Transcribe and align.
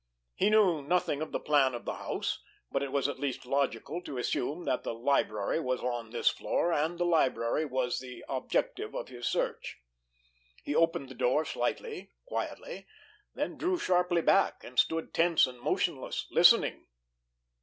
He 0.33 0.49
knew 0.49 0.81
nothing 0.81 1.21
of 1.21 1.31
the 1.31 1.39
plan 1.39 1.75
of 1.75 1.85
the 1.85 1.93
house, 1.93 2.39
but 2.71 2.81
it 2.81 2.91
was 2.91 3.07
at 3.07 3.19
least 3.19 3.45
logical 3.45 4.01
to 4.01 4.17
assume 4.17 4.65
that 4.65 4.81
the 4.81 4.95
library 4.95 5.59
was 5.59 5.81
on 5.83 6.09
this 6.09 6.27
floor, 6.27 6.73
and 6.73 6.97
the 6.97 7.05
library 7.05 7.65
was 7.65 7.99
the 7.99 8.25
objective 8.27 8.95
of 8.95 9.09
his 9.09 9.27
search. 9.27 9.77
He 10.63 10.73
opened 10.75 11.09
the 11.09 11.13
door 11.13 11.45
slightly, 11.45 12.09
quietly, 12.25 12.87
then 13.35 13.59
drew 13.59 13.77
sharply 13.77 14.23
back, 14.23 14.63
and 14.63 14.79
stood 14.79 15.13
tense 15.13 15.45
and 15.45 15.59
motionless, 15.61 16.25
listening. 16.31 16.87